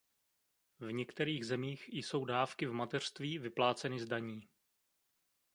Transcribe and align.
V 0.79 0.91
některých 0.91 1.45
zemích 1.45 1.87
jsou 1.89 2.25
dávky 2.25 2.65
v 2.65 2.73
mateřství 2.73 3.39
vypláceny 3.39 3.99
z 3.99 4.05
daní. 4.05 4.47